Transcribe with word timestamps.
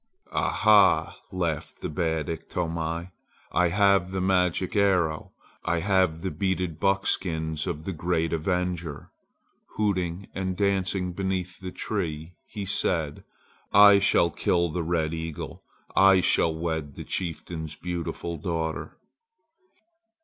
"Ah! 0.31 0.49
ha!" 0.49 1.19
laughed 1.31 1.81
the 1.81 1.87
bad 1.87 2.27
Iktomi. 2.27 3.11
"I 3.51 3.67
have 3.69 4.09
the 4.09 4.19
magic 4.19 4.75
arrow! 4.75 5.31
I 5.63 5.81
have 5.81 6.23
the 6.23 6.31
beaded 6.31 6.79
buckskins 6.79 7.67
of 7.67 7.83
the 7.83 7.91
great 7.93 8.33
avenger!" 8.33 9.11
Hooting 9.77 10.27
and 10.33 10.57
dancing 10.57 11.13
beneath 11.13 11.59
the 11.59 11.69
tree, 11.71 12.33
he 12.47 12.65
said: 12.65 13.23
"I 13.71 13.99
shall 13.99 14.31
kill 14.31 14.69
the 14.69 14.81
red 14.81 15.13
eagle; 15.13 15.61
I 15.95 16.19
shall 16.21 16.51
wed 16.55 16.95
the 16.95 17.03
chieftain's 17.05 17.75
beautiful 17.75 18.37
daughter!" 18.37 18.97